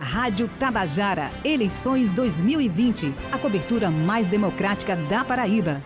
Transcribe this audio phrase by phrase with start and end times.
[0.00, 3.14] Rádio Tabajara, eleições 2020.
[3.30, 5.82] A cobertura mais democrática da Paraíba.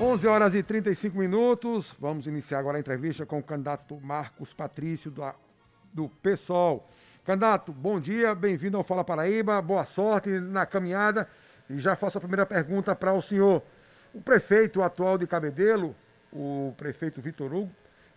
[0.00, 1.96] Onze horas e 35 minutos.
[1.98, 5.24] Vamos iniciar agora a entrevista com o candidato Marcos Patrício do,
[5.92, 6.88] do PSOL.
[7.24, 11.28] Candidato, bom dia, bem-vindo ao Fala Paraíba, boa sorte na caminhada.
[11.68, 13.64] E já faço a primeira pergunta para o senhor.
[14.12, 15.94] O prefeito atual de Cabedelo,
[16.32, 17.70] o prefeito Vitor Hugo,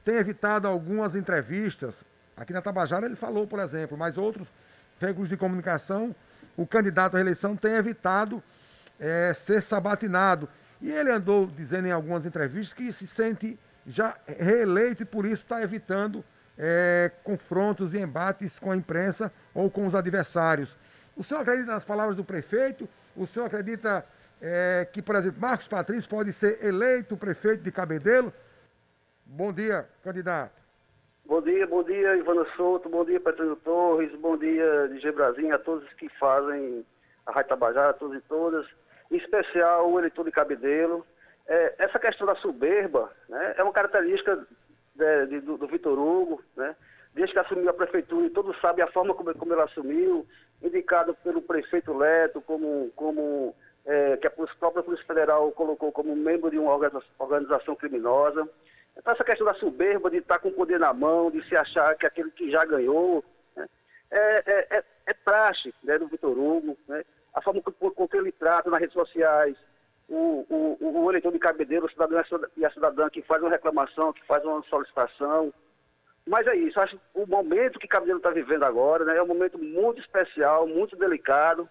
[0.03, 2.03] tem evitado algumas entrevistas.
[2.35, 4.51] Aqui na Tabajara ele falou, por exemplo, mas outros
[4.99, 6.15] veículos de comunicação,
[6.55, 8.41] o candidato à reeleição tem evitado
[8.99, 10.47] é, ser sabatinado.
[10.81, 15.43] E ele andou dizendo em algumas entrevistas que se sente já reeleito e por isso
[15.43, 16.23] está evitando
[16.57, 20.77] é, confrontos e embates com a imprensa ou com os adversários.
[21.15, 22.87] O senhor acredita nas palavras do prefeito?
[23.15, 24.05] O senhor acredita
[24.41, 28.33] é, que, por exemplo, Marcos Patrício pode ser eleito prefeito de Cabedelo?
[29.23, 30.59] Bom dia, candidato.
[31.25, 35.59] Bom dia, bom dia, Ivana Souto, bom dia, Patrício Torres, bom dia, DJ Brasil, a
[35.59, 36.83] todos que fazem
[37.25, 38.65] a Rádio Tabajara, a todos e todas,
[39.09, 41.05] em especial o eleitor de Cabedelo.
[41.47, 44.45] É, essa questão da soberba né, é uma característica
[44.95, 46.75] de, de, do, do Vitor Hugo, né?
[47.13, 50.25] desde que assumiu a prefeitura, e todos sabem a forma como, como ele assumiu,
[50.61, 56.49] indicado pelo prefeito Leto como, como é, que a própria Polícia Federal colocou como membro
[56.49, 58.47] de uma organização criminosa.
[58.97, 61.95] Então essa questão da soberba, de estar com o poder na mão, de se achar
[61.95, 63.23] que aquele que já ganhou,
[63.55, 63.67] né?
[64.11, 67.03] é, é, é, é praxe né, do Vitor Hugo, né?
[67.33, 69.55] a forma com, com que ele trata nas redes sociais,
[70.09, 72.21] o, o, o eleitor de cabedeiro, o cidadão
[72.57, 75.53] e a cidadã que faz uma reclamação, que faz uma solicitação.
[76.27, 79.27] Mas é isso, acho que o momento que Cabedeiro está vivendo agora né, é um
[79.27, 81.67] momento muito especial, muito delicado.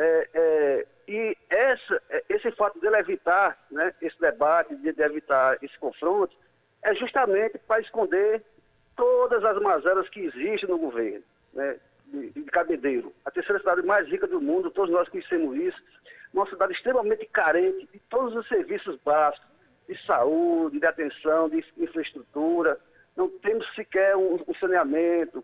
[0.00, 5.58] É, é, e essa, é, esse fato dele evitar né, esse debate, de, de evitar
[5.60, 6.36] esse confronto,
[6.82, 8.44] é justamente para esconder
[8.96, 11.76] todas as mazelas que existem no governo né,
[12.06, 13.12] de, de.
[13.24, 15.82] A terceira cidade mais rica do mundo, todos nós conhecemos isso
[16.32, 19.46] uma cidade extremamente carente de todos os serviços básicos,
[19.88, 22.78] de saúde, de atenção, de infraestrutura,
[23.16, 25.42] não temos sequer um, um saneamento.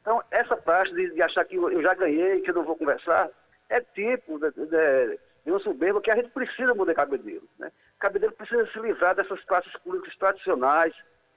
[0.00, 3.30] Então, essa parte de, de, achar que eu já ganhei, que eu não vou conversar,
[3.68, 7.48] é tipo de, de, de uma soberba que a gente precisa mudar Cabedelo.
[7.58, 7.70] Né?
[7.98, 10.94] Cabedelo precisa se livrar dessas classes políticas tradicionais,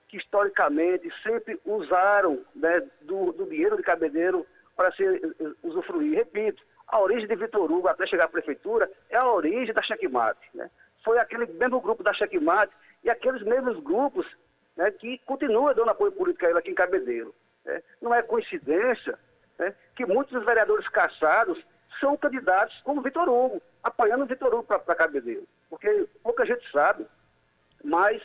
[0.07, 4.45] que historicamente sempre usaram né, do, do dinheiro de Cabedelo
[4.75, 5.03] para se
[5.63, 6.16] usufruir.
[6.16, 10.39] Repito, a origem de Vitor Hugo até chegar à prefeitura é a origem da Checkmate.
[10.53, 10.69] Né?
[11.03, 12.73] Foi aquele mesmo grupo da Checkmate
[13.03, 14.25] e aqueles mesmos grupos
[14.75, 17.35] né, que continuam dando apoio político a ele aqui em Cabedelo.
[17.66, 17.81] Né?
[18.01, 19.17] Não é coincidência
[19.59, 21.61] né, que muitos dos vereadores caçados
[22.00, 25.47] são candidatos como Vitor Hugo, apoiando o Vitor Hugo para Cabedelo.
[25.69, 27.06] Porque pouca gente sabe,
[27.84, 28.22] mas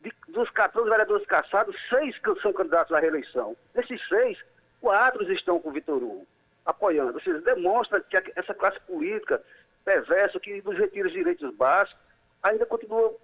[0.00, 3.56] de, dos 14 vereadores caçados, seis são candidatos à reeleição.
[3.74, 4.38] Desses seis,
[4.80, 6.26] quatro estão com Vitor Hugo
[6.64, 7.14] apoiando.
[7.14, 9.42] Ou seja, demonstra que essa classe política
[9.84, 11.98] perversa, que nos retira os direitos básicos,
[12.42, 13.16] ainda continua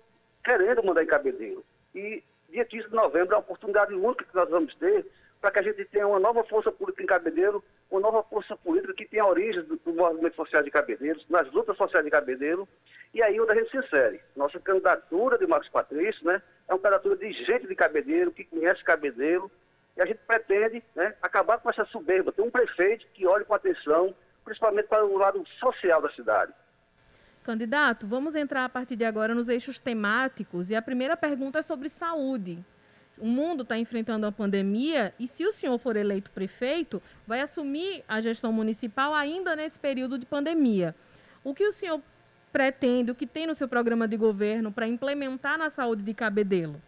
[0.42, 1.64] querendo mandar em cabedelo.
[1.94, 5.06] E dia 15 de novembro é uma oportunidade única que nós vamos ter
[5.44, 8.94] para que a gente tenha uma nova força política em Cabedelo, uma nova força política
[8.94, 12.66] que tenha origem do, do movimento social de Cabedeiros, nas lutas sociais de Cabedelo,
[13.12, 14.22] e aí onde a gente se insere.
[14.34, 18.82] Nossa candidatura de Marcos Patrício, né, é uma candidatura de gente de Cabedelo, que conhece
[18.82, 19.50] Cabedelo,
[19.94, 23.52] e a gente pretende né, acabar com essa soberba, ter um prefeito que olhe com
[23.52, 24.14] atenção,
[24.46, 26.54] principalmente para o lado social da cidade.
[27.42, 31.62] Candidato, vamos entrar a partir de agora nos eixos temáticos e a primeira pergunta é
[31.62, 32.64] sobre saúde.
[33.18, 38.04] O mundo está enfrentando a pandemia e, se o senhor for eleito prefeito, vai assumir
[38.08, 40.94] a gestão municipal ainda nesse período de pandemia.
[41.44, 42.00] O que o senhor
[42.52, 46.80] pretende, o que tem no seu programa de governo para implementar na saúde de Cabedelo?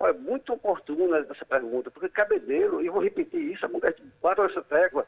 [0.00, 4.62] É muito oportuna essa pergunta, porque Cabedelo, e vou repetir isso, a mulher bate essa
[4.62, 5.06] tecla,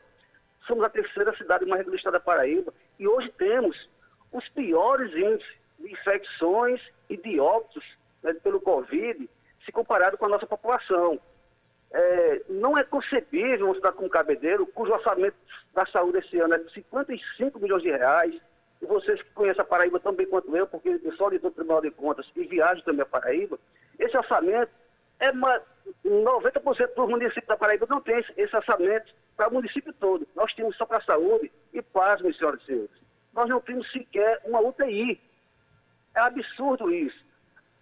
[0.67, 3.89] somos a terceira cidade mais estado da Paraíba e hoje temos
[4.33, 7.85] os piores índices de infecções e de óbitos
[8.23, 9.29] né, pelo Covid,
[9.69, 11.21] se comparado com a nossa população.
[11.91, 15.37] É, não é concebível uma cidade como Cabedelo, cujo orçamento
[15.75, 18.35] da saúde esse ano é de 55 milhões de reais,
[18.81, 21.55] e vocês que conhecem a Paraíba tão bem quanto eu, porque eu sou auditor do
[21.55, 23.59] Tribunal de Contas e viajo também a Paraíba,
[23.99, 24.71] esse orçamento
[25.19, 25.61] é uma,
[26.05, 30.27] 90% dos municípios da Paraíba não tem esse, orçamento para o município todo.
[30.35, 32.91] Nós temos só para a saúde e paz, meus senhores e senhores.
[33.35, 35.21] Nós não temos sequer uma UTI.
[36.15, 37.28] É absurdo isso.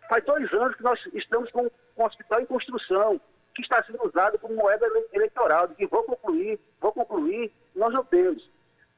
[0.08, 3.20] Faz dois anos que nós estamos com, um hospital em construção,
[3.54, 8.48] que está sendo usado como moeda eleitoral, que vou concluir, vou concluir, nós não temos.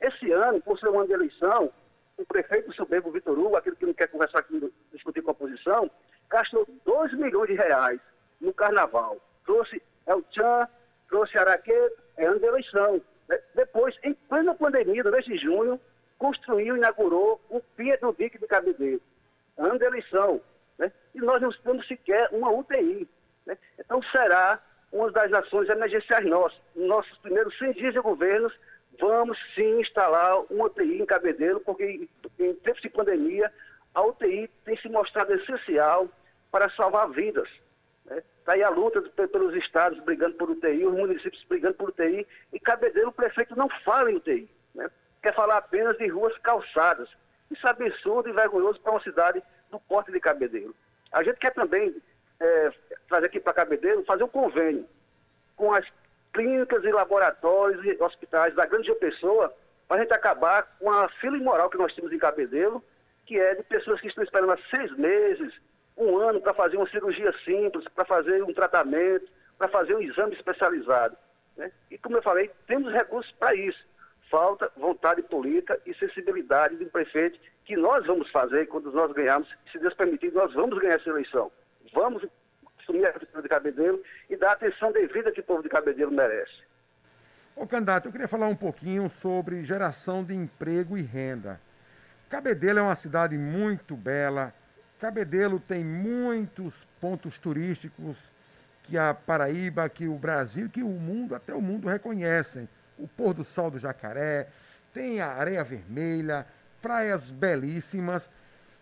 [0.00, 1.72] Esse ano, por ser um ano de eleição,
[2.16, 5.90] o prefeito soberbo Vitor Hugo, aquele que não quer conversar aqui, discutir com a oposição,
[6.28, 8.00] gastou 2 milhões de reais
[8.40, 9.16] no carnaval.
[9.44, 10.68] Trouxe El Chan,
[11.08, 13.00] trouxe Araqueto, é ano de eleição.
[13.54, 15.80] Depois, em plena pandemia, no mês de junho,
[16.18, 19.00] construiu e inaugurou o Pia do Dique de Cabedelo.
[19.56, 20.40] Ano de eleição.
[20.78, 20.92] Né?
[21.14, 23.08] E nós não temos sequer uma UTI.
[23.46, 23.58] Né?
[23.78, 24.60] Então será
[24.92, 26.58] uma das ações emergenciais nossas.
[26.74, 28.52] Nos nossos primeiros 100 dias de governos,
[28.98, 32.08] vamos sim instalar uma UTI em Cabedelo, porque
[32.38, 33.52] em tempos de pandemia,
[33.94, 36.08] a UTI tem se mostrado essencial
[36.50, 37.48] para salvar vidas.
[38.04, 38.22] Está né?
[38.46, 43.08] aí a luta pelos estados brigando por UTI, os municípios brigando por UTI, e Cabedelo,
[43.08, 44.48] o prefeito não fala em UTI.
[44.74, 44.90] Né?
[45.22, 47.08] Quer falar apenas de ruas calçadas.
[47.50, 50.74] Isso é absurdo e vergonhoso para uma cidade do porte de Cabedelo.
[51.12, 51.94] A gente quer também
[52.40, 52.72] é,
[53.08, 54.86] trazer aqui para Cabedelo, fazer um convênio
[55.56, 55.86] com as
[56.32, 59.52] clínicas e laboratórios e hospitais da Grande Pessoa,
[59.86, 62.84] para a gente acabar com a fila imoral que nós temos em Cabedelo,
[63.26, 65.52] que é de pessoas que estão esperando há seis meses,
[65.96, 69.28] um ano para fazer uma cirurgia simples, para fazer um tratamento,
[69.58, 71.16] para fazer um exame especializado.
[71.56, 71.72] Né?
[71.90, 73.84] E como eu falei, temos recursos para isso.
[74.30, 77.38] Falta vontade política e sensibilidade do prefeito,
[77.68, 81.52] que nós vamos fazer quando nós ganharmos, se Deus permitir, nós vamos ganhar essa eleição.
[81.92, 82.26] Vamos
[82.80, 86.10] assumir a prefeitura de Cabedelo e dar a atenção devida que o povo de Cabedelo
[86.10, 86.62] merece.
[87.54, 91.60] Ô candidato, eu queria falar um pouquinho sobre geração de emprego e renda.
[92.30, 94.54] Cabedelo é uma cidade muito bela,
[94.98, 98.32] Cabedelo tem muitos pontos turísticos
[98.82, 102.66] que a Paraíba, que o Brasil, que o mundo, até o mundo reconhecem.
[102.96, 104.48] O pôr do sol do Jacaré,
[104.94, 106.46] tem a areia vermelha,
[106.80, 108.28] praias belíssimas,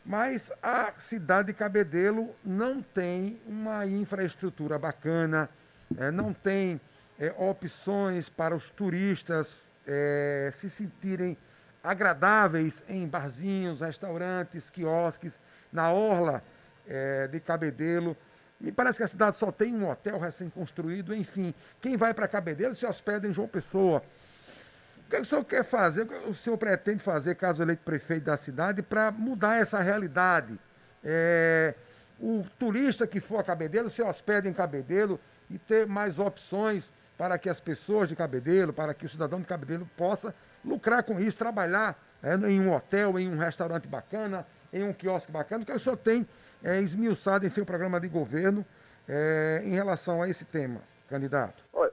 [0.05, 5.49] mas a cidade de Cabedelo não tem uma infraestrutura bacana,
[5.99, 6.81] é, não tem
[7.19, 11.37] é, opções para os turistas é, se sentirem
[11.83, 15.41] agradáveis em barzinhos, restaurantes, quiosques
[15.73, 16.43] na orla
[16.87, 18.17] é, de Cabedelo.
[18.61, 21.55] Me parece que a cidade só tem um hotel recém-construído, enfim.
[21.81, 24.03] Quem vai para Cabedelo se hospeda em João Pessoa.
[25.07, 28.25] O que o senhor quer fazer, o que o senhor pretende fazer, caso eleito prefeito
[28.25, 30.59] da cidade, para mudar essa realidade?
[31.05, 31.75] É,
[32.21, 37.39] o turista que for a Cabedelo se hospeda em Cabedelo e ter mais opções para
[37.39, 41.39] que as pessoas de Cabedelo, para que o cidadão de Cabedelo possa lucrar com isso,
[41.39, 45.79] trabalhar é, em um hotel, em um restaurante bacana, em um quiosque bacana, que o
[45.79, 46.27] senhor tem
[46.65, 48.67] é, esmiuçado em seu programa de governo
[49.09, 51.65] é, em relação a esse tema, candidato?
[51.73, 51.93] Olha,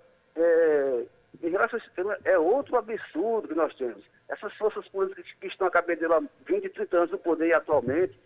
[1.95, 4.03] tema, é outro absurdo que nós temos.
[4.29, 8.17] Essas forças políticas que estão a cabedelo há 20, 30 anos no poder e atualmente,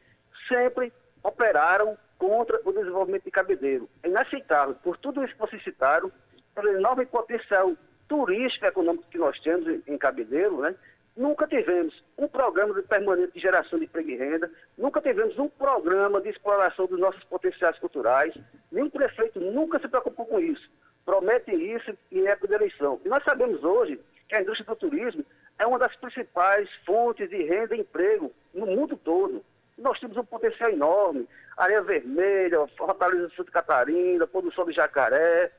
[0.48, 0.92] sempre
[1.24, 3.90] operaram contra o desenvolvimento de Cabedelo.
[4.04, 6.12] É inaceitável, por tudo isso que vocês citaram,
[6.56, 7.74] pelo enorme potencial
[8.08, 10.76] turístico e econômico que nós temos em, em Cabedelo, né?
[11.16, 15.50] Nunca tivemos um programa de permanente de geração de emprego e renda, nunca tivemos um
[15.50, 18.36] programa de exploração dos nossos potenciais culturais,
[18.72, 20.70] nenhum prefeito nunca se preocupou com isso.
[21.08, 23.00] Promete isso em época de eleição.
[23.06, 25.26] E nós sabemos hoje que a indústria do turismo
[25.58, 29.42] é uma das principais fontes de renda e emprego no mundo todo.
[29.78, 31.26] Nós temos um potencial enorme.
[31.56, 35.50] Areia Vermelha, Fortaleza de Santa Catarina, Sol de Jacaré.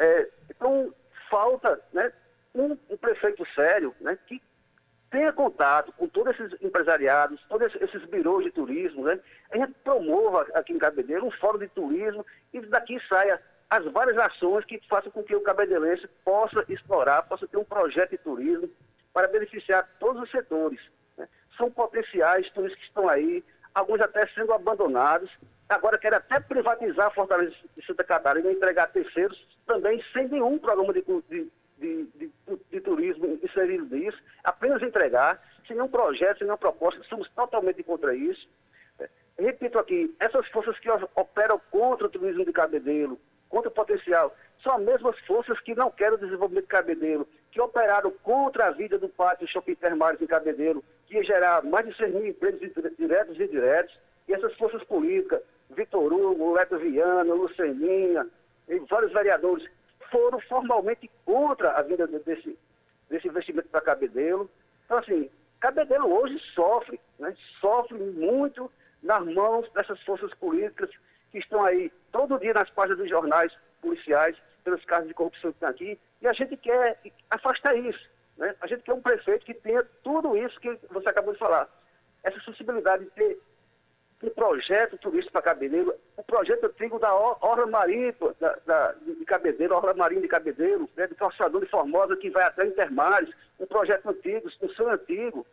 [0.00, 0.92] É, então,
[1.30, 2.12] falta né,
[2.52, 4.42] um, um prefeito sério né, que
[5.12, 9.20] tenha contato com todos esses empresariados, todos esses birôs de turismo, né?
[9.52, 13.40] A gente promova aqui em Cabedelo um fórum de turismo e daqui saia
[13.70, 18.10] as várias ações que façam com que o cabedelense possa explorar, possa ter um projeto
[18.10, 18.70] de turismo
[19.12, 20.80] para beneficiar todos os setores.
[21.16, 21.28] Né?
[21.56, 23.44] São potenciais turistas que estão aí,
[23.74, 25.30] alguns até sendo abandonados.
[25.68, 30.28] Agora querem até privatizar a Fortaleza de Santa Catarina e entregar a terceiros, também sem
[30.28, 32.30] nenhum programa de, de de,
[32.70, 38.14] de, turismo inserido nisso, apenas entregar, sem nenhum projeto, sem nenhuma proposta, somos totalmente contra
[38.14, 38.48] isso.
[39.38, 44.76] Repito aqui, essas forças que operam contra o turismo de Cabedelo, contra o potencial, são
[44.76, 48.98] as mesmas forças que não querem o desenvolvimento de Cabedelo, que operaram contra a vida
[48.98, 52.60] do pátio Shopping Termários em Cabedelo, que ia gerar mais de 6 mil empregos
[52.98, 55.40] diretos e indiretos, e essas forças políticas,
[55.70, 58.26] Vitor Hugo, Leto Viana, Luceninha,
[58.68, 59.66] e vários vereadores
[60.10, 62.58] foram formalmente contra a vinda desse,
[63.08, 64.50] desse investimento para Cabedelo.
[64.84, 67.34] Então, assim, Cabedelo hoje sofre, né?
[67.60, 68.70] sofre muito
[69.02, 70.90] nas mãos dessas forças políticas
[71.30, 75.60] que estão aí todo dia nas páginas dos jornais policiais pelos casos de corrupção que
[75.60, 76.00] tem aqui.
[76.20, 76.98] E a gente quer
[77.30, 78.08] afastar isso.
[78.36, 78.54] Né?
[78.60, 81.68] A gente quer um prefeito que tenha tudo isso que você acabou de falar.
[82.22, 83.38] Essa sensibilidade de ter
[84.22, 89.76] um projeto turístico para Cabedelo, o projeto antigo da Orla Marítima da, da, de Cabedelo,
[89.76, 94.08] Orla Marinha de Cabedelo, né, do calçador de Formosa que vai até Intermares, um projeto
[94.08, 95.46] antigo, um sonho antigo.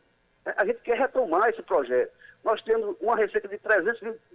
[0.46, 2.12] A gente quer retomar esse projeto.
[2.44, 4.35] Nós temos uma receita de 300, de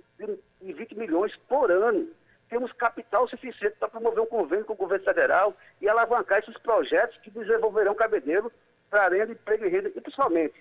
[0.61, 2.09] 20 milhões por ano.
[2.49, 7.17] Temos capital suficiente para promover um convênio com o governo federal e alavancar esses projetos
[7.19, 8.53] que desenvolverão Cabedelo
[8.91, 10.55] para renda, emprego e renda, e principalmente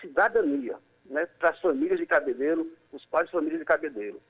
[0.00, 4.20] cidadania, né, para as famílias de Cabedelo, os pais de famílias de Cabedelo.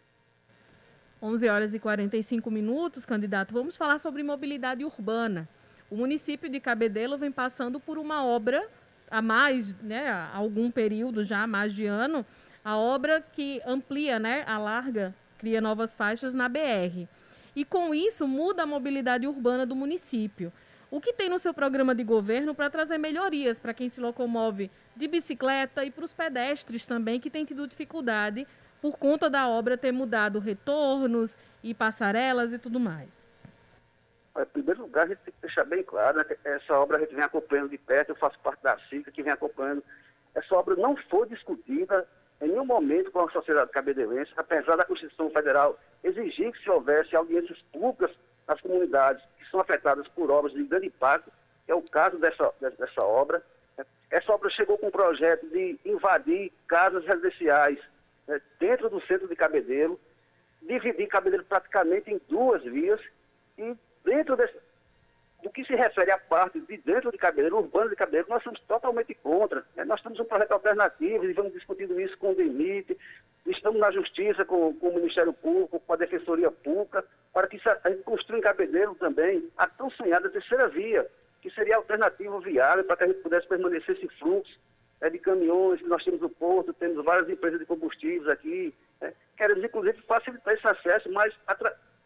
[1.21, 3.53] 11 horas e 45 minutos, candidato.
[3.53, 5.49] Vamos falar sobre mobilidade urbana.
[5.91, 8.69] O município de Cabedelo vem passando por uma obra
[9.11, 12.25] há mais, né, há algum período já, há mais de ano,
[12.65, 17.07] a obra que amplia, né, alarga, cria novas faixas na BR.
[17.55, 20.51] E com isso muda a mobilidade urbana do município.
[20.91, 24.71] O que tem no seu programa de governo para trazer melhorias para quem se locomove
[24.97, 28.47] de bicicleta e para os pedestres também que têm tido dificuldade
[28.81, 33.27] por conta da obra ter mudado retornos e passarelas e tudo mais?
[34.39, 37.01] Em primeiro lugar, a gente tem que deixar bem claro né, que essa obra a
[37.01, 39.83] gente vem acompanhando de perto, eu faço parte da CICA que vem acompanhando.
[40.35, 42.07] Essa obra não foi discutida
[42.45, 47.17] em nenhum momento com a sociedade cabedelense, apesar da Constituição Federal exigir que se houvesse
[47.17, 48.15] audiências públicas
[48.47, 51.33] nas comunidades que são afetadas por obras de grande impacto,
[51.67, 53.43] é o caso dessa, dessa obra.
[54.11, 57.79] Essa obra chegou com um projeto de invadir casas residenciais
[58.29, 59.99] né, dentro do centro de Cabedelo,
[60.63, 63.01] dividir Cabedelo praticamente em duas vias
[63.57, 63.75] e
[64.05, 64.55] dentro desse,
[65.45, 68.59] do que se refere à parte de dentro de Cabedelo, urbano de Cabedelo, nós somos
[68.61, 69.63] totalmente contra.
[69.77, 69.85] Né?
[69.85, 72.97] Nós temos um projeto alternativo e vamos discutindo isso com o DEMIT,
[73.47, 77.91] estamos na justiça com, com, o Ministério Público, com a Defensoria Pública, para que a
[77.91, 81.07] gente construa em Cabedelo também a tão sonhada terceira via,
[81.43, 84.59] que seria a alternativa viável para que a gente pudesse permanecer esse fluxo
[85.03, 88.75] é, de caminhões que nós temos no porto, temos várias empresas de combustíveis aqui.
[89.03, 91.35] É, queremos, inclusive, facilitar esse acesso, mas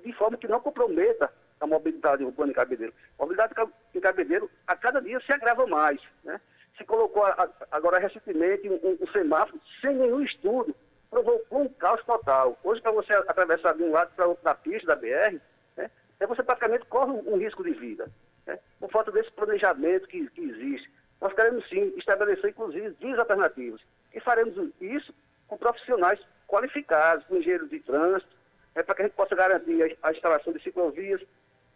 [0.04, 2.92] de forma que não comprometa a mobilidade urbana em Cabedelo.
[3.18, 3.54] A mobilidade
[3.94, 6.00] em Cabedelo, a cada dia, se agrava mais.
[6.24, 6.40] Né?
[6.76, 7.24] Se colocou
[7.70, 10.74] agora recentemente um, um semáforo sem nenhum estudo,
[11.10, 12.58] provocou um caos total.
[12.62, 15.40] Hoje, para você atravessar de um lado para outro da pista, da BR,
[15.76, 18.08] né, é você praticamente corre um, um risco de vida.
[18.46, 18.58] Né?
[18.78, 20.90] Por falta desse planejamento que, que existe.
[21.20, 23.80] Nós queremos sim estabelecer, inclusive, vias alternativas.
[24.14, 25.12] E faremos isso
[25.48, 28.36] com profissionais qualificados, com engenheiros de trânsito,
[28.74, 31.20] é, para que a gente possa garantir a, a instalação de ciclovias,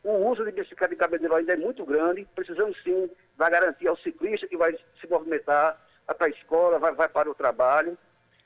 [0.04, 2.26] o uso de bicicleta de cabedeiro ainda é muito grande.
[2.34, 7.08] Precisamos sim dar garantia ao ciclista que vai se movimentar, para a escola, vai, vai
[7.08, 7.96] para o trabalho.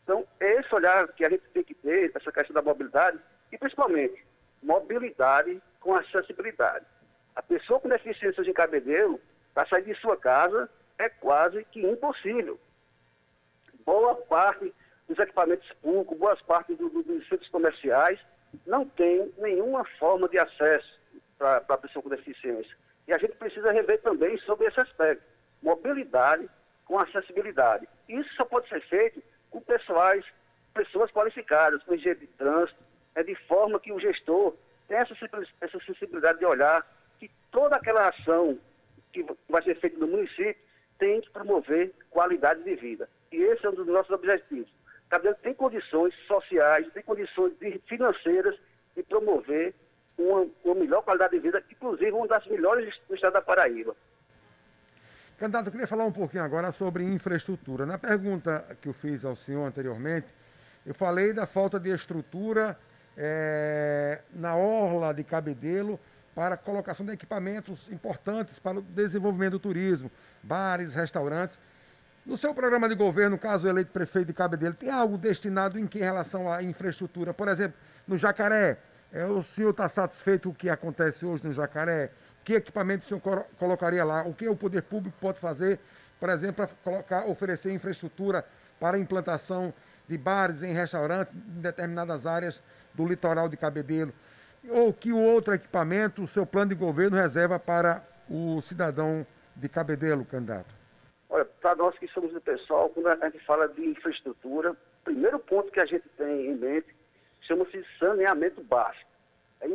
[0.05, 3.19] Então, é esse olhar que a gente tem que ter, essa questão da mobilidade,
[3.51, 4.25] e principalmente,
[4.63, 6.85] mobilidade com acessibilidade.
[7.35, 9.21] A pessoa com deficiência de cabedeiro,
[9.53, 12.61] para sair de sua casa, é quase que impossível.
[13.85, 14.73] Boa parte
[15.09, 18.21] dos equipamentos públicos, boas partes do, do, dos centros comerciais,
[18.67, 20.96] não tem nenhuma forma de acesso
[21.39, 22.77] para a pessoa com deficiência.
[23.07, 25.23] E a gente precisa rever também sobre esse aspecto.
[25.63, 26.49] Mobilidade
[26.85, 27.89] com acessibilidade.
[28.09, 30.25] Isso só pode ser feito com pessoais,
[30.75, 32.79] pessoas qualificadas, com engenheiro de trânsito,
[33.15, 34.55] é de forma que o gestor
[34.87, 36.87] tenha essa, sensibilidade de olhar
[37.19, 38.59] que toda aquela ação
[39.13, 40.57] que vai ser feita no município
[40.99, 43.09] tem que promover qualidade de vida.
[43.33, 44.71] E esse é um dos nossos objetivos.
[45.09, 47.55] Cabelo tem condições sociais, tem condições
[47.87, 48.57] financeiras
[48.95, 49.75] de promover
[50.19, 53.95] uma, uma melhor qualidade de vida, inclusive uma das melhores do estado da Paraíba.
[55.39, 57.85] Candidato, eu queria falar um pouquinho agora sobre infraestrutura.
[57.85, 60.27] Na pergunta que eu fiz ao senhor anteriormente,
[60.87, 62.79] eu falei da falta de estrutura
[63.17, 66.01] é, na orla de Cabedelo
[66.35, 70.11] para a colocação de equipamentos importantes para o desenvolvimento do turismo,
[70.43, 71.59] bares, restaurantes.
[72.25, 75.99] No seu programa de governo, caso eleito prefeito de Cabedelo, tem algo destinado em que
[75.99, 77.35] relação à infraestrutura?
[77.35, 78.79] Por exemplo, no Jacaré,
[79.25, 82.11] o senhor está satisfeito com o que acontece hoje no Jacaré?
[82.45, 84.23] Que equipamento o senhor colocaria lá?
[84.23, 85.81] O que o poder público pode fazer,
[86.21, 88.45] por exemplo, para colocar, oferecer infraestrutura
[88.79, 89.73] para implantação
[90.09, 92.63] de bares em restaurantes em determinadas áreas
[92.95, 94.13] do litoral de Cabedelo?
[94.69, 100.25] Ou que outro equipamento, o seu plano de governo reserva para o cidadão de Cabedelo,
[100.25, 100.75] candidato?
[101.29, 105.39] Olha, para nós que somos do pessoal, quando a gente fala de infraestrutura, o primeiro
[105.39, 106.95] ponto que a gente tem em mente
[107.47, 109.11] chama-se saneamento básico.
[109.61, 109.69] É,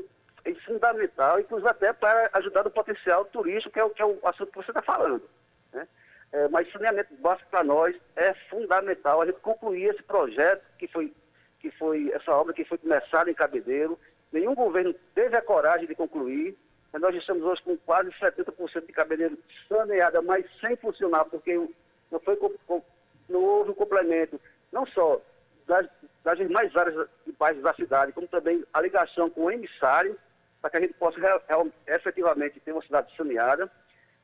[0.46, 4.20] é, fundamental, inclusive até para ajudar no potencial turístico, que é o, que é o
[4.24, 5.24] assunto que você está falando.
[5.74, 5.88] Né?
[6.32, 11.14] É, mas saneamento básico para nós é fundamental a gente concluir esse projeto que foi,
[11.60, 14.00] que foi essa obra que foi começada em Cabedeiro.
[14.32, 16.58] Nenhum governo teve a coragem de concluir.
[16.94, 19.38] Nós estamos hoje com quase 70% de Cabedeiro
[19.68, 21.56] saneada, mas sem funcionar, porque
[22.12, 22.38] não, foi,
[23.30, 24.40] não houve um complemento,
[24.72, 25.22] não só
[25.68, 25.88] das,
[26.24, 27.08] das mais várias
[27.42, 30.16] bairros da cidade, como também a ligação com o emissário,
[30.62, 31.18] para que a gente possa
[31.88, 33.70] efetivamente ter uma cidade saneada.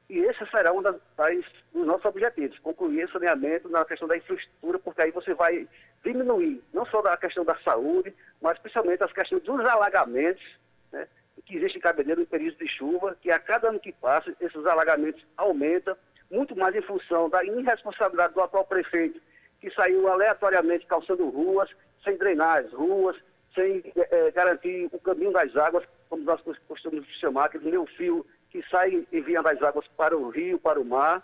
[0.07, 1.43] E esse será um das, das,
[1.74, 5.67] dos nossos objetivos, concluir esse saneamento na questão da infraestrutura, porque aí você vai
[6.05, 10.45] diminuir não só da questão da saúde, mas principalmente as questões dos alagamentos,
[10.91, 11.07] né,
[11.43, 14.65] que existem em Cabedelo em períodos de chuva, que a cada ano que passa, esses
[14.65, 15.97] alagamentos aumentam,
[16.29, 19.19] muito mais em função da irresponsabilidade do atual prefeito,
[19.59, 21.69] que saiu aleatoriamente calçando ruas,
[22.07, 23.17] sem drenar as ruas,
[23.53, 28.63] sem é, garantir o caminho das águas, como nós costumamos chamar, aquele meu fio que
[28.69, 31.21] sai e vinha das águas para o rio, para o mar.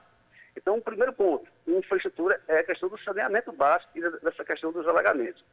[0.58, 4.88] Então, o primeiro ponto, infraestrutura, é a questão do saneamento básico e dessa questão dos
[4.88, 5.44] alagamentos.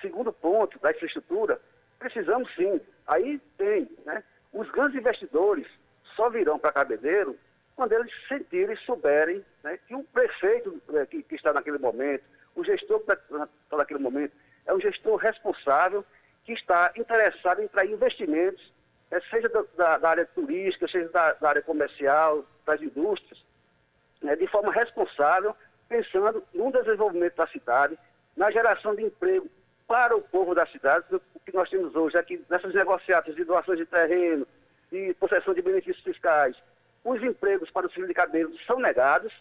[0.00, 1.60] Segundo ponto da infraestrutura,
[1.98, 2.80] precisamos sim.
[3.06, 4.22] Aí tem, né?
[4.52, 5.66] Os grandes investidores
[6.14, 7.36] só virão para Cabedeiro
[7.74, 12.22] quando eles sentirem, souberem né, que o prefeito né, que, que, está naquele momento,
[12.54, 14.32] o gestor que está naquele momento,
[14.66, 16.04] é um gestor responsável
[16.44, 18.72] que está interessado em trazer investimentos,
[19.10, 23.42] né, seja da, da, área turística, seja da, da área comercial, das indústrias,
[24.20, 25.54] né, de forma responsável,
[25.88, 27.98] pensando no desenvolvimento da cidade,
[28.36, 29.48] na geração de emprego
[29.86, 33.78] para o povo da cidade, o que nós temos hoje aqui nessas negociatas de doações
[33.78, 34.46] de terreno,
[34.90, 36.56] de possessão de benefícios fiscais,
[37.04, 39.32] os empregos para os filhos de cabelo são negados,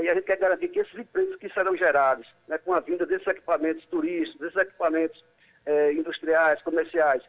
[0.00, 3.04] e a gente quer garantir que esses empregos que serão gerados né, com a vinda
[3.04, 5.22] desses equipamentos turísticos, desses equipamentos
[5.66, 7.22] eh, industriais, comerciais,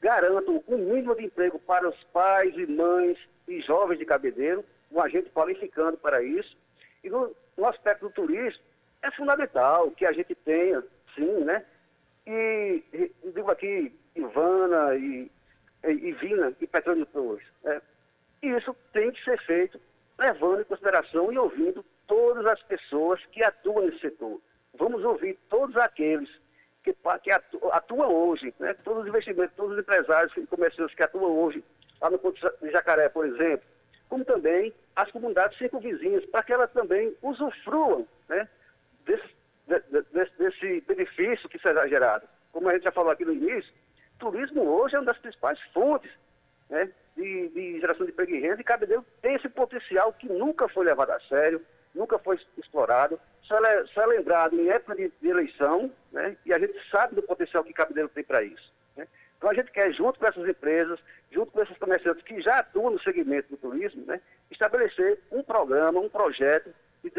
[0.00, 5.00] garantam um mínimo de emprego para os pais e mães e jovens de cabedeiro, um
[5.00, 6.56] agente qualificando para isso.
[7.04, 8.62] E no, no aspecto do turismo,
[9.02, 10.82] é fundamental que a gente tenha,
[11.14, 11.64] sim, né?
[12.26, 15.30] E, e digo aqui, Ivana e,
[15.84, 17.46] e, e Vina e Petróleo Torres.
[17.64, 17.80] É,
[18.42, 19.80] e isso tem que ser feito
[20.18, 24.40] levando em consideração e ouvindo todas as pessoas que atuam nesse setor.
[24.76, 26.28] Vamos ouvir todos aqueles
[26.82, 28.74] que, que atuam hoje, né?
[28.82, 31.62] todos os investimentos, todos os empresários e comerciantes que atuam hoje
[32.00, 33.66] lá no Ponto de Jacaré, por exemplo,
[34.08, 38.48] como também as comunidades circunvizinhas, para que elas também usufruam né?
[39.04, 39.28] desse,
[40.12, 42.26] desse, desse benefício que será gerado.
[42.52, 43.72] Como a gente já falou aqui no início,
[44.18, 46.10] turismo hoje é uma das principais fontes
[46.68, 50.68] né, de, de, geração de emprego e renda, e Cabedelo tem esse potencial que nunca
[50.68, 55.12] foi levado a sério, nunca foi explorado, só é, só é lembrado em época de,
[55.20, 58.72] de, eleição, né, e a gente sabe do potencial que Cabedelo tem para isso.
[58.96, 59.06] Né.
[59.36, 62.90] Então a gente quer, junto com essas empresas, junto com esses comerciantes que já atuam
[62.90, 64.20] no segmento do turismo, né,
[64.50, 66.72] estabelecer um programa, um projeto
[67.02, 67.10] de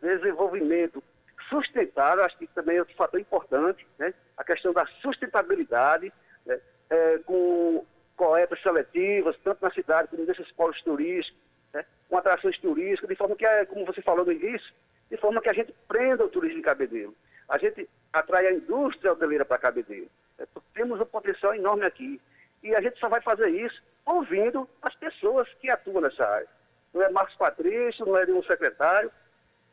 [0.00, 1.02] desenvolvimento
[1.48, 6.12] sustentável, acho que também é outro fator importante, né, a questão da sustentabilidade,
[6.44, 7.84] né, é, com
[8.16, 11.45] coletas seletivas, tanto na cidade como nesses polos turísticos,
[11.76, 14.72] né, com atrações turísticas, de forma que, é, como você falou no início,
[15.10, 17.14] de forma que a gente prenda o turismo de Cabedelo.
[17.48, 20.08] A gente atrai a indústria hoteleira para Cabedelo.
[20.38, 22.20] É, temos um potencial enorme aqui.
[22.62, 26.48] E a gente só vai fazer isso ouvindo as pessoas que atuam nessa área.
[26.92, 29.12] Não é Marcos Patrício, não é nenhum secretário.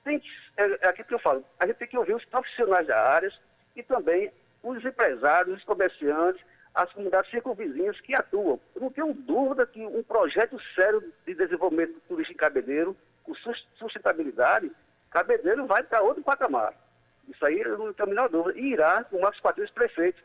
[0.03, 2.85] Tem que, é, é aquilo que eu falo, a gente tem que ouvir os profissionais
[2.85, 3.31] da área
[3.75, 8.59] e também os empresários, os comerciantes, as comunidades circunvizinhas que atuam.
[8.75, 13.33] Eu não tenho dúvida que um projeto sério de desenvolvimento turístico em Cabedeiro, com
[13.77, 14.71] sustentabilidade,
[15.11, 16.73] Cabedeiro vai para outro patamar.
[17.29, 18.59] Isso aí eu não tenho a menor dúvida.
[18.59, 20.21] E irá com o Marcos Patrício prefeito,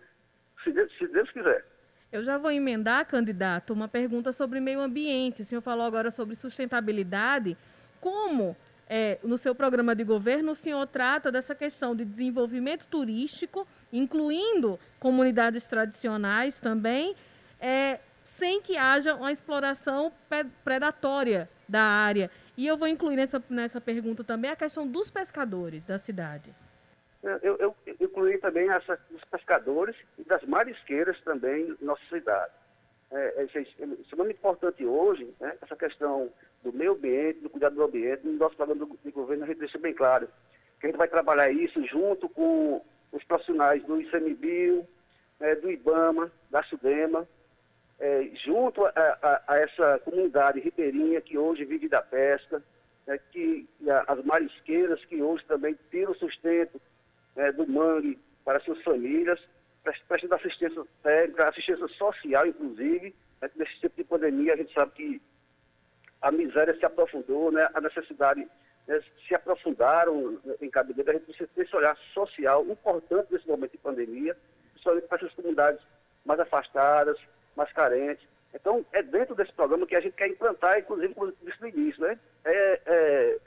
[0.65, 1.65] se Deus, se Deus quiser.
[2.11, 5.43] Eu já vou emendar, candidato, uma pergunta sobre meio ambiente.
[5.43, 7.57] O senhor falou agora sobre sustentabilidade.
[8.01, 8.57] Como
[8.89, 14.79] é, no seu programa de governo, o senhor trata dessa questão de desenvolvimento turístico, incluindo
[14.99, 17.15] comunidades tradicionais também,
[17.61, 20.13] é, sem que haja uma exploração
[20.65, 22.31] predatória da área.
[22.57, 26.55] E eu vou incluir nessa, nessa pergunta também a questão dos pescadores da cidade.
[27.43, 32.53] Eu, eu, incluí também essa dos pescadores e das marisqueiras também na nossa cidade.
[33.11, 33.61] É, é, é
[34.01, 36.31] extremamente importante hoje, né, essa questão
[36.63, 39.79] do meio ambiente, do cuidado do ambiente, no nosso programa de governo a gente deixa
[39.79, 40.29] bem claro
[40.79, 42.81] que a gente vai trabalhar isso junto com
[43.13, 44.87] os profissionais do ICMBio,
[45.41, 47.27] é, do IBAMA, da SUDEMA,
[48.01, 52.63] é, junto a, a, a, essa comunidade ribeirinha que hoje vive da pesca,
[53.07, 53.69] é, que
[54.07, 56.81] as marisqueiras que hoje também tiram sustento
[57.37, 59.41] é, do mangue para suas famílias,
[60.07, 65.23] prestando assistência técnica, assistência social, inclusive, né, nesse tipo de pandemia a gente sabe que
[66.21, 67.69] a miséria se aprofundou, né?
[67.73, 68.49] a necessidade né,
[69.27, 71.11] se aprofundaram em Cabedelo.
[71.11, 74.37] A gente precisa ter esse olhar social importante nesse momento de pandemia,
[74.73, 75.81] principalmente para essas comunidades
[76.25, 77.19] mais afastadas,
[77.55, 78.27] mais carentes.
[78.55, 81.69] Então, é dentro desse programa que a gente quer implantar, inclusive, como eu disse no
[81.69, 82.19] início, né?
[82.45, 83.39] É, é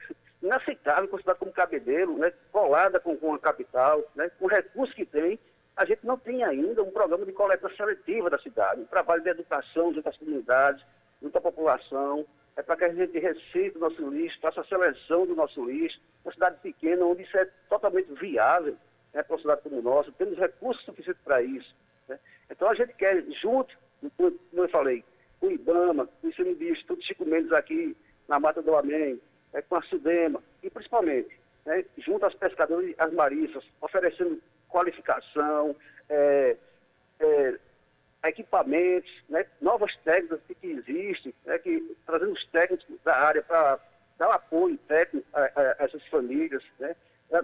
[0.43, 2.31] inaceitável considerar como cabedelo, né?
[2.51, 4.29] colada com, com a capital, né?
[4.39, 5.39] com o recurso que tem,
[5.75, 9.29] a gente não tem ainda um programa de coleta seletiva da cidade, um trabalho de
[9.29, 10.83] educação junto às comunidades,
[11.21, 15.25] junto à população, é para que a gente recicle o nosso lixo, faça a seleção
[15.25, 18.75] do nosso lixo, uma cidade pequena, onde isso é totalmente viável,
[19.13, 21.75] né, para uma cidade como nossa, temos recursos suficientes para isso.
[22.07, 22.19] Né?
[22.49, 23.75] Então a gente quer, junto,
[24.17, 25.03] como eu falei,
[25.39, 27.95] com o IBAMA, com o ICMBio, Instituto Chico Mendes aqui
[28.27, 29.19] na Mata do Amém,
[29.53, 35.75] é, com a SUDEMA, e principalmente, né, junto aos pescadores e às maristas, oferecendo qualificação,
[36.09, 36.57] é,
[37.19, 37.59] é,
[38.29, 43.79] equipamentos, né, novas técnicas que existem, né, que, trazendo os técnicos da área para
[44.17, 46.95] dar apoio técnico a, a, a essas famílias, né,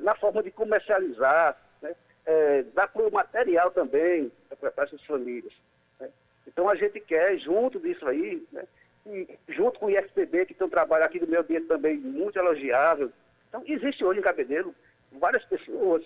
[0.01, 5.53] na forma de comercializar, né, é, dar apoio material também para essas famílias.
[5.99, 6.09] Né.
[6.45, 8.63] Então a gente quer, junto disso aí, né,
[9.07, 12.37] e junto com o IFPB, que tem um trabalho aqui do meio ambiente também muito
[12.37, 13.11] elogiável.
[13.49, 14.75] Então existe hoje em Cabedelo
[15.13, 16.05] várias pessoas,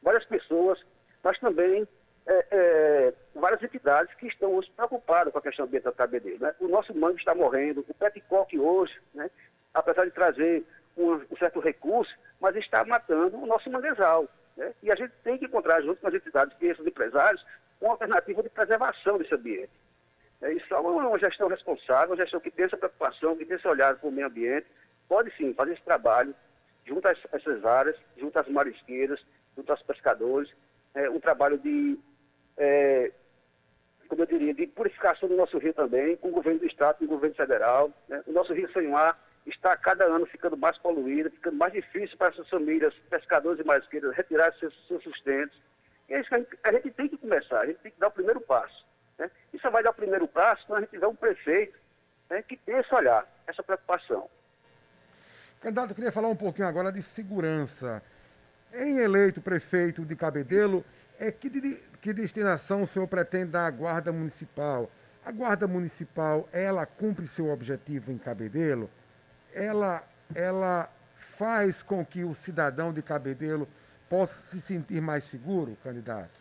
[0.00, 0.82] várias pessoas,
[1.22, 1.86] mas também
[2.28, 6.38] é, é, várias entidades que estão hoje preocupadas com a questão ambiental do Cabedelo.
[6.38, 6.54] Né?
[6.60, 9.30] O nosso mangue está morrendo, o Peticoque hoje, né,
[9.72, 10.62] apesar de trazer
[10.96, 14.28] um, um, certo recurso, mas está matando o nosso manguezal.
[14.56, 14.74] Né?
[14.82, 17.44] E a gente tem que encontrar, junto com as entidades e esses empresários,
[17.80, 19.70] uma alternativa de preservação desse ambiente.
[20.42, 23.66] É, isso é uma gestão responsável, uma gestão que tem essa preocupação, que tem esse
[23.66, 24.66] olhar para o meio ambiente,
[25.08, 26.34] pode sim fazer esse trabalho
[26.84, 29.20] junto a essas áreas, junto às marisqueiras,
[29.56, 30.52] junto aos pescadores,
[30.94, 31.98] é, um trabalho de
[32.58, 33.12] é,
[34.08, 37.04] como eu diria, de purificação do nosso rio também, com o governo do Estado, com
[37.04, 37.90] o governo federal.
[38.08, 38.22] Né?
[38.26, 42.28] O nosso rio sem mar está cada ano ficando mais poluído, ficando mais difícil para
[42.28, 45.56] essas famílias, pescadores e marisqueiras, retirar seus, seus sustentos.
[46.08, 48.00] E é isso que a gente, a gente, tem que começar, a gente tem que
[48.00, 48.86] dar o primeiro passo.
[49.18, 49.30] Né?
[49.52, 51.78] E só vai dar o primeiro passo quando a gente tiver um prefeito
[52.30, 54.28] né, que tenha esse olhar, essa preocupação.
[55.60, 58.02] Candidato, eu queria falar um pouquinho agora de segurança.
[58.72, 60.84] Em eleito prefeito de Cabedelo,
[61.18, 64.90] é que, de, que destinação o senhor pretende dar à Guarda Municipal?
[65.24, 68.88] A Guarda Municipal, ela cumpre seu objetivo em Cabedelo?
[69.52, 70.04] Ela,
[70.34, 73.68] ela faz com que o cidadão de Cabedelo
[74.08, 76.38] possa se sentir mais seguro, candidato?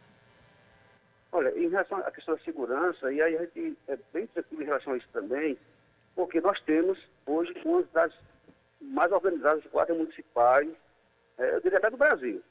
[1.31, 4.65] Olha, em relação à questão da segurança, e aí a gente é bem tranquilo em
[4.65, 5.57] relação a isso também,
[6.15, 8.13] porque nós temos hoje uma das
[8.79, 10.69] mais organizadas guardas municipais,
[11.37, 12.41] é, eu diria até do Brasil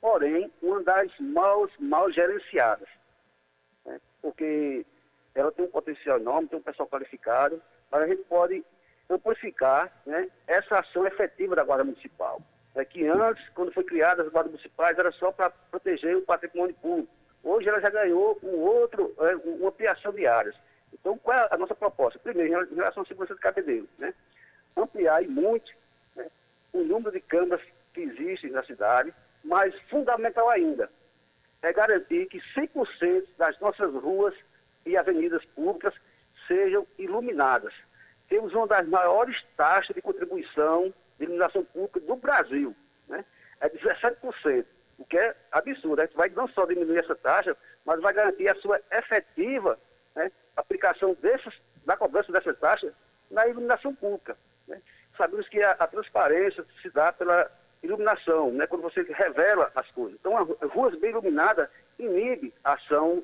[0.00, 2.88] porém uma das mal, mal gerenciadas.
[3.84, 4.00] Né?
[4.22, 4.84] Porque
[5.34, 8.64] ela tem um potencial enorme, tem um pessoal qualificado, mas a gente pode
[9.08, 12.40] amplificar né, essa ação efetiva da Guarda Municipal.
[12.74, 16.74] É que antes, quando foi criada as guardas municipais, era só para proteger o patrimônio
[16.76, 17.12] público.
[17.42, 20.54] Hoje ela já ganhou um outro, é, uma ampliação de áreas.
[20.92, 22.18] Então, qual é a nossa proposta?
[22.18, 24.14] Primeiro, em relação à segurança de cabedelo, né?
[24.76, 25.72] ampliar e muito
[26.14, 26.28] né,
[26.72, 29.12] o número de câmaras que existem na cidade,
[29.44, 30.90] mas fundamental ainda
[31.62, 34.34] é garantir que 100% das nossas ruas
[34.86, 35.94] e avenidas públicas
[36.46, 37.74] sejam iluminadas.
[38.28, 42.74] Temos uma das maiores taxas de contribuição de iluminação pública do Brasil,
[43.08, 43.24] né?
[43.60, 44.64] é 17%,
[44.98, 46.00] o que é absurdo.
[46.00, 49.78] A gente vai não só diminuir essa taxa, mas vai garantir a sua efetiva
[50.14, 52.92] né, aplicação desses, da cobrança dessa taxa
[53.30, 54.36] na iluminação pública.
[54.66, 54.80] Né?
[55.16, 57.50] Sabemos que a, a transparência se dá pela
[57.82, 60.18] iluminação, né, quando você revela as coisas.
[60.18, 63.22] Então, as ruas bem iluminadas inibe a ação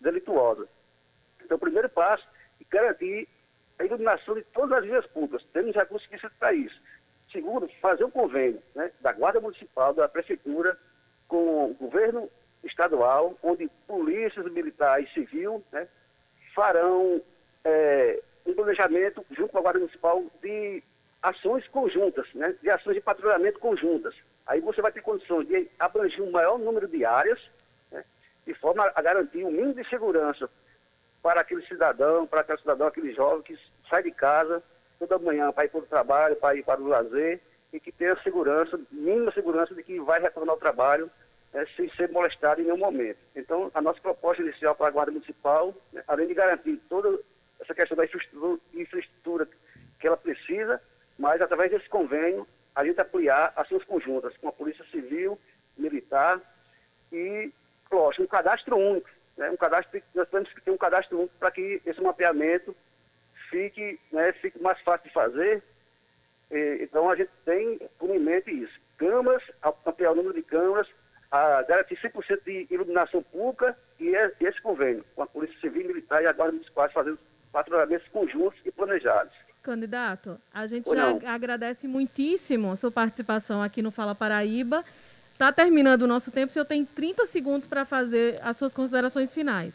[0.00, 0.66] delituosa.
[1.42, 2.24] Então, o primeiro passo
[2.60, 3.28] é garantir
[3.78, 5.46] a iluminação de todas as vias públicas.
[5.52, 6.80] Temos recursos suficientes para isso.
[7.32, 10.78] Segundo, fazer um convênio né, da Guarda Municipal, da Prefeitura,
[11.26, 12.30] com o governo
[12.62, 15.88] estadual, onde polícias militares e civil né,
[16.54, 17.20] farão
[17.64, 20.82] é, um planejamento junto com a Guarda Municipal de
[21.24, 24.14] ações conjuntas, né, de ações de patrulhamento conjuntas.
[24.46, 27.40] Aí você vai ter condições de abranger um maior número de áreas,
[27.90, 28.04] né,
[28.46, 30.50] de forma a garantir um mínimo de segurança
[31.22, 33.58] para aquele cidadão, para aquele cidadão, aquele jovem que
[33.88, 34.62] sai de casa
[34.98, 37.40] toda manhã para ir para o trabalho, para ir para o lazer,
[37.72, 41.10] e que tenha segurança, mínima segurança de que vai retornar ao trabalho
[41.52, 43.18] né, sem ser molestado em nenhum momento.
[43.34, 47.18] Então, a nossa proposta inicial para a Guarda Municipal, né, além de garantir toda
[47.60, 49.48] essa questão da infraestrutura, infraestrutura
[49.98, 50.80] que ela precisa,
[51.18, 55.38] mas através desse convênio a gente apoiar ações conjuntas com a Polícia Civil,
[55.76, 56.40] Militar
[57.12, 57.52] e,
[57.90, 59.08] lógico, um cadastro único.
[59.36, 59.50] Né?
[59.50, 62.74] Um cadastro, nós temos que ter um cadastro único para que esse mapeamento
[63.50, 65.62] fique, né, fique mais fácil de fazer.
[66.50, 68.80] E, então a gente tem por em mente isso.
[68.96, 69.42] Câmaras,
[69.86, 70.88] ampliar o número de câmaras,
[71.30, 76.26] a garantir 100% de iluminação pública e esse convênio com a Polícia Civil, Militar e
[76.26, 77.18] a Guarda Municipal fazendo
[77.52, 79.32] patrulhamentos conjuntos e planejados.
[79.64, 84.84] Candidato, a gente já agradece muitíssimo a sua participação aqui no Fala Paraíba.
[85.32, 89.32] Está terminando o nosso tempo, o senhor tem 30 segundos para fazer as suas considerações
[89.32, 89.74] finais.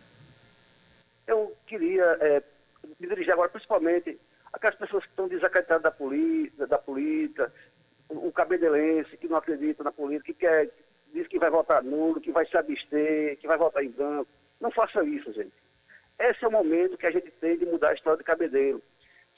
[1.27, 2.43] Eu queria é,
[2.99, 4.17] me dirigir agora principalmente
[4.53, 7.51] aquelas pessoas que estão desacreditadas da política, da política
[8.09, 10.69] o, cabedelense que não acredita na política, que quer,
[11.13, 14.27] diz que vai votar nulo, que vai se abster, que vai votar em branco.
[14.59, 15.53] Não faça isso, gente.
[16.17, 18.81] Esse é o momento que a gente tem de mudar a história de Cabedelo.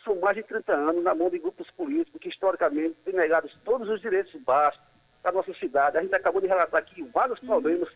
[0.03, 3.87] São mais de 30 anos na mão de grupos políticos que, historicamente, têm negado todos
[3.87, 4.85] os direitos básicos
[5.23, 5.97] da nossa cidade.
[5.97, 7.47] A gente acabou de relatar aqui vários uhum.
[7.47, 7.89] problemas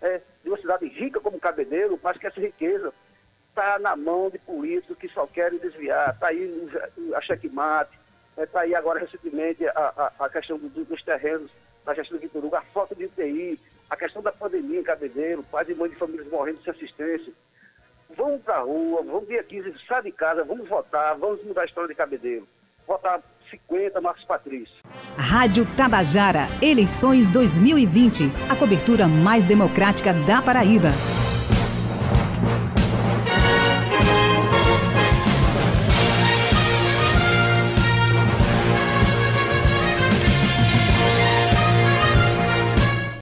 [0.00, 2.92] é, de uma cidade rica como Cabedelo, mas que essa riqueza
[3.48, 6.14] está na mão de políticos que só querem desviar.
[6.14, 6.70] Está aí
[7.14, 7.98] a checkmate,
[8.30, 11.50] está é, tá aí agora recentemente a, a, a questão do, dos terrenos
[11.84, 13.58] da gestão do Vitor Hugo, a falta de UTI,
[13.90, 17.32] a questão da pandemia em Cabedelo, pais e mães de famílias morrendo sem assistência.
[18.16, 21.64] Vamos para a rua, vamos dia 15, sai de casa, vamos votar, vamos mudar a
[21.66, 22.46] história de Cabedelo.
[22.86, 24.76] Votar 50, Marcos Patrício.
[25.16, 28.30] Rádio Tabajara, eleições 2020.
[28.50, 30.90] A cobertura mais democrática da Paraíba.